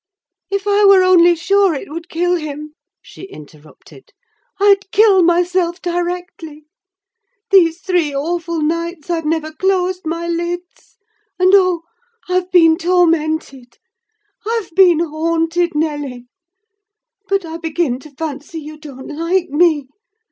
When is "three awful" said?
7.81-8.63